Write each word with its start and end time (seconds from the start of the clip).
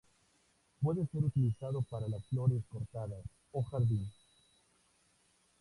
Puede 0.81 1.05
ser 1.11 1.23
utilizado 1.23 1.83
para 1.83 2.07
las 2.07 2.25
flores 2.25 2.63
cortadas, 2.71 3.21
o 3.51 3.61
jardín. 3.61 4.09